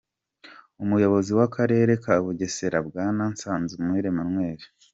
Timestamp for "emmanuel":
4.13-4.59